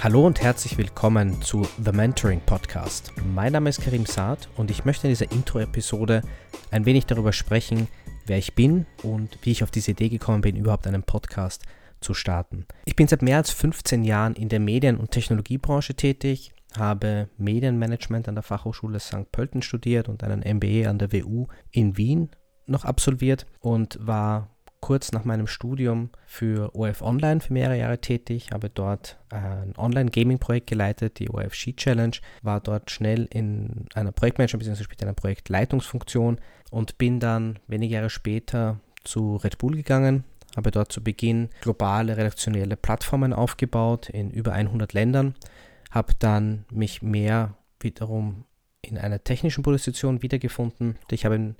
[0.00, 3.12] Hallo und herzlich willkommen zu The Mentoring Podcast.
[3.34, 6.22] Mein Name ist Karim Saad und ich möchte in dieser Intro-Episode
[6.70, 7.88] ein wenig darüber sprechen,
[8.24, 11.64] wer ich bin und wie ich auf diese Idee gekommen bin, überhaupt einen Podcast
[12.00, 12.64] zu starten.
[12.84, 18.28] Ich bin seit mehr als 15 Jahren in der Medien- und Technologiebranche tätig, habe Medienmanagement
[18.28, 19.32] an der Fachhochschule St.
[19.32, 22.30] Pölten studiert und einen MBA an der WU in Wien
[22.66, 24.54] noch absolviert und war
[24.88, 30.66] kurz nach meinem Studium für OF Online für mehrere Jahre tätig, habe dort ein Online-Gaming-Projekt
[30.66, 34.84] geleitet, die OF Sheet Challenge, war dort schnell in einer Projektmanagement bzw.
[34.84, 36.40] später in einer Projektleitungsfunktion
[36.70, 40.24] und bin dann wenige Jahre später zu Red Bull gegangen,
[40.56, 45.34] habe dort zu Beginn globale redaktionelle Plattformen aufgebaut in über 100 Ländern,
[45.90, 48.46] habe dann mich mehr wiederum
[48.80, 50.96] in einer technischen Position wiedergefunden.
[51.10, 51.56] Ich habe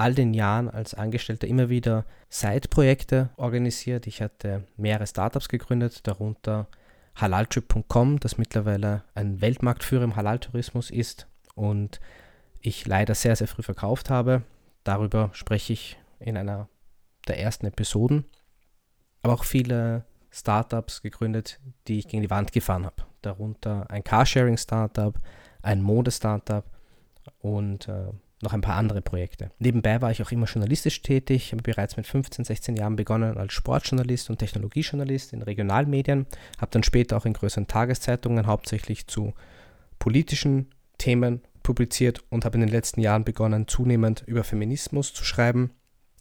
[0.00, 4.06] all den Jahren als Angestellter immer wieder Side-Projekte organisiert.
[4.06, 6.68] Ich hatte mehrere Startups gegründet, darunter
[7.16, 12.00] halaltrip.com, das mittlerweile ein Weltmarktführer im Halal-Tourismus ist und
[12.60, 14.42] ich leider sehr, sehr früh verkauft habe.
[14.84, 16.70] Darüber spreche ich in einer
[17.28, 18.24] der ersten Episoden.
[19.22, 23.02] Aber auch viele Startups gegründet, die ich gegen die Wand gefahren habe.
[23.20, 25.14] Darunter ein Carsharing-Startup,
[25.60, 26.64] ein Mode-Startup
[27.40, 29.50] und äh, noch ein paar andere Projekte.
[29.58, 33.52] Nebenbei war ich auch immer journalistisch tätig, habe bereits mit 15, 16 Jahren begonnen als
[33.52, 36.26] Sportjournalist und Technologiejournalist in Regionalmedien,
[36.58, 39.34] habe dann später auch in größeren Tageszeitungen hauptsächlich zu
[39.98, 45.70] politischen Themen publiziert und habe in den letzten Jahren begonnen, zunehmend über Feminismus zu schreiben,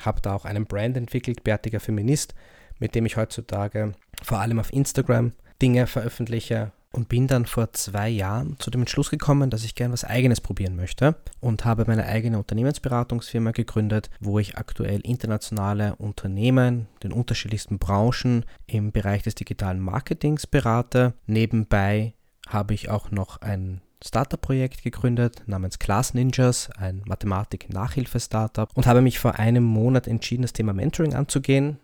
[0.00, 2.34] habe da auch einen Brand entwickelt, Bärtiger Feminist,
[2.78, 3.92] mit dem ich heutzutage
[4.22, 9.10] vor allem auf Instagram Dinge veröffentliche, und bin dann vor zwei Jahren zu dem Entschluss
[9.10, 14.38] gekommen, dass ich gern was eigenes probieren möchte und habe meine eigene Unternehmensberatungsfirma gegründet, wo
[14.38, 21.12] ich aktuell internationale Unternehmen, den unterschiedlichsten Branchen im Bereich des digitalen Marketings berate.
[21.26, 22.14] Nebenbei
[22.48, 29.18] habe ich auch noch ein Startup-Projekt gegründet namens Class Ninjas, ein Mathematik-Nachhilfe-Startup und habe mich
[29.18, 31.78] vor einem Monat entschieden, das Thema Mentoring anzugehen.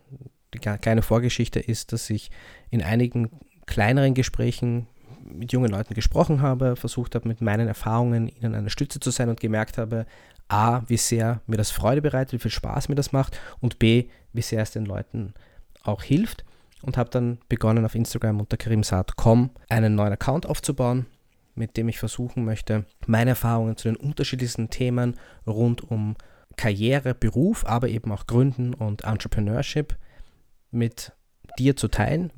[0.53, 2.29] Die kleine Vorgeschichte ist, dass ich
[2.69, 3.29] in einigen
[3.65, 4.87] kleineren Gesprächen
[5.25, 9.29] mit jungen Leuten gesprochen habe, versucht habe, mit meinen Erfahrungen ihnen eine Stütze zu sein
[9.29, 10.05] und gemerkt habe,
[10.47, 14.05] a, wie sehr mir das Freude bereitet, wie viel Spaß mir das macht und b,
[14.33, 15.33] wie sehr es den Leuten
[15.83, 16.45] auch hilft.
[16.81, 21.05] Und habe dann begonnen auf Instagram unter karimsaat.com einen neuen Account aufzubauen,
[21.55, 25.15] mit dem ich versuchen möchte, meine Erfahrungen zu den unterschiedlichsten Themen
[25.47, 26.15] rund um
[26.57, 29.95] Karriere, Beruf, aber eben auch Gründen und Entrepreneurship
[30.71, 31.13] mit
[31.57, 32.31] dir zu teilen,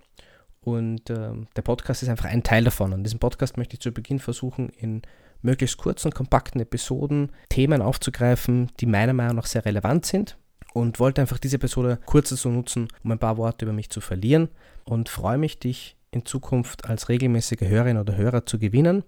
[0.66, 2.92] und äh, der Podcast ist einfach ein Teil davon.
[2.92, 5.04] Und diesen Podcast möchte ich zu Beginn versuchen, in
[5.44, 10.38] möglichst kurzen, kompakten Episoden Themen aufzugreifen, die meiner Meinung nach sehr relevant sind.
[10.74, 14.02] Und wollte einfach diese Episode kurz dazu nutzen, um ein paar Worte über mich zu
[14.02, 14.50] verlieren.
[14.86, 19.04] Und freue mich, dich in Zukunft als regelmäßige Hörerin oder Hörer zu gewinnen.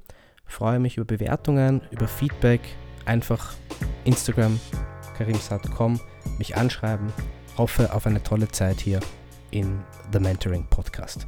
[0.46, 2.62] Freue mich über Bewertungen, über Feedback.
[3.06, 3.56] Einfach
[4.06, 4.60] Instagram,
[5.18, 6.00] karimsat.com,
[6.38, 7.12] mich anschreiben.
[7.58, 9.00] Hoffe auf eine tolle Zeit hier
[9.50, 9.80] in
[10.14, 11.28] The Mentoring Podcast.